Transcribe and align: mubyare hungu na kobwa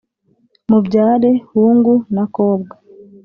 mubyare 0.69 1.31
hungu 1.49 1.93
na 2.13 2.23
kobwa 2.35 2.73